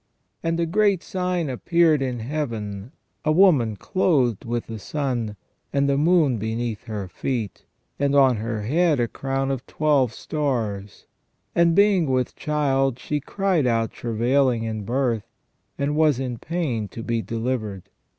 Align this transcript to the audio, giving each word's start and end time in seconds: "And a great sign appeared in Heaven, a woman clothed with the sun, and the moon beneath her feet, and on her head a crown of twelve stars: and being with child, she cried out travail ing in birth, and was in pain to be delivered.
"And 0.41 0.59
a 0.59 0.65
great 0.65 1.03
sign 1.03 1.47
appeared 1.47 2.01
in 2.01 2.21
Heaven, 2.21 2.91
a 3.23 3.31
woman 3.31 3.75
clothed 3.75 4.45
with 4.45 4.65
the 4.65 4.79
sun, 4.79 5.35
and 5.71 5.87
the 5.87 5.95
moon 5.95 6.39
beneath 6.39 6.85
her 6.85 7.07
feet, 7.07 7.65
and 7.99 8.15
on 8.15 8.37
her 8.37 8.63
head 8.63 8.99
a 8.99 9.07
crown 9.07 9.51
of 9.51 9.63
twelve 9.67 10.11
stars: 10.11 11.05
and 11.53 11.75
being 11.75 12.09
with 12.09 12.35
child, 12.35 12.97
she 12.97 13.19
cried 13.19 13.67
out 13.67 13.91
travail 13.91 14.49
ing 14.49 14.63
in 14.63 14.85
birth, 14.85 15.27
and 15.77 15.95
was 15.95 16.19
in 16.19 16.39
pain 16.39 16.87
to 16.87 17.03
be 17.03 17.21
delivered. 17.21 17.83